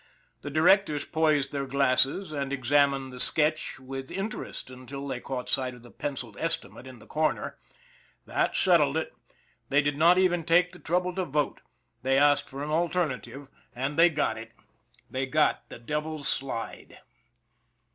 The 0.41 0.49
directors 0.49 1.05
poised 1.05 1.51
their 1.51 1.67
glasses 1.67 2.31
and 2.31 2.51
examined 2.51 3.13
the 3.13 3.19
sketch 3.19 3.79
with 3.79 4.09
interest 4.09 4.71
until 4.71 5.07
they 5.07 5.19
caught 5.19 5.47
sight 5.47 5.75
of 5.75 5.83
the 5.83 5.91
penciled 5.91 6.35
estimate 6.39 6.87
in 6.87 6.97
the 6.97 7.05
corner. 7.05 7.59
That 8.25 8.55
settled 8.55 8.97
it. 8.97 9.13
They 9.69 9.83
did 9.83 9.97
not 9.97 10.17
even 10.17 10.43
take 10.43 10.71
the 10.71 10.79
trouble 10.79 11.13
to 11.13 11.25
vote. 11.25 11.61
They 12.01 12.17
asked 12.17 12.49
for 12.49 12.63
an 12.63 12.71
alternative 12.71 13.49
and 13.75 13.95
they 13.95 14.09
got 14.09 14.39
it. 14.39 14.53
They 15.07 15.27
got 15.27 15.69
the 15.69 15.77
Devil's 15.77 16.27
Slide. 16.27 16.97